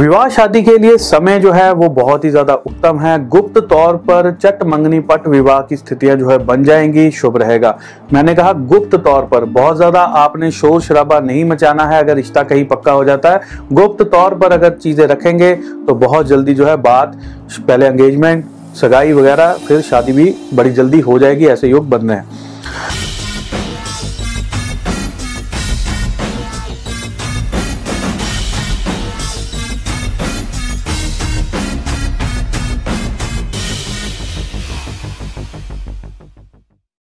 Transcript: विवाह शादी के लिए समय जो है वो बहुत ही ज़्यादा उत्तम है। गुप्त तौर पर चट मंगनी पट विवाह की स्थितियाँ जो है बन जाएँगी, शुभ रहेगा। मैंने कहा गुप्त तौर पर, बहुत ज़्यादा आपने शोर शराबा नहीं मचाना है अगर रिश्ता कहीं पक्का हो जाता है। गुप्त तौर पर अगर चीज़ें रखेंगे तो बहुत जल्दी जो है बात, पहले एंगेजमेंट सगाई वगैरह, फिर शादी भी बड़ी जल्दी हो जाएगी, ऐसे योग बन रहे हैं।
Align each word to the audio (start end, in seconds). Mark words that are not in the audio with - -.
विवाह 0.00 0.28
शादी 0.28 0.62
के 0.62 0.76
लिए 0.78 0.96
समय 0.98 1.38
जो 1.40 1.50
है 1.52 1.72
वो 1.72 1.88
बहुत 1.88 2.24
ही 2.24 2.28
ज़्यादा 2.30 2.54
उत्तम 2.56 2.98
है। 3.00 3.16
गुप्त 3.28 3.58
तौर 3.70 3.96
पर 4.06 4.30
चट 4.34 4.62
मंगनी 4.64 5.00
पट 5.02 5.26
विवाह 5.28 5.60
की 5.62 5.76
स्थितियाँ 5.76 6.16
जो 6.16 6.28
है 6.30 6.38
बन 6.40 6.64
जाएँगी, 6.64 7.10
शुभ 7.10 7.36
रहेगा। 7.36 7.76
मैंने 8.12 8.34
कहा 8.34 8.52
गुप्त 8.52 8.94
तौर 8.96 9.24
पर, 9.24 9.44
बहुत 9.46 9.76
ज़्यादा 9.76 10.00
आपने 10.00 10.50
शोर 10.52 10.80
शराबा 10.80 11.20
नहीं 11.20 11.44
मचाना 11.44 11.86
है 11.86 11.98
अगर 11.98 12.16
रिश्ता 12.16 12.42
कहीं 12.44 12.64
पक्का 12.66 12.92
हो 12.92 13.04
जाता 13.04 13.30
है। 13.30 13.40
गुप्त 13.72 14.02
तौर 14.04 14.34
पर 14.34 14.52
अगर 14.52 14.70
चीज़ें 14.74 15.06
रखेंगे 15.06 15.54
तो 15.54 15.94
बहुत 15.96 16.26
जल्दी 16.26 16.54
जो 16.54 16.66
है 16.66 16.76
बात, 16.78 17.16
पहले 17.60 17.86
एंगेजमेंट 17.86 18.44
सगाई 18.76 19.12
वगैरह, 19.12 19.52
फिर 19.58 19.80
शादी 19.82 20.12
भी 20.12 20.34
बड़ी 20.54 20.70
जल्दी 20.72 21.00
हो 21.00 21.18
जाएगी, 21.18 21.46
ऐसे 21.48 21.68
योग 21.68 21.88
बन 21.90 22.08
रहे 22.08 22.16
हैं। 22.16 22.48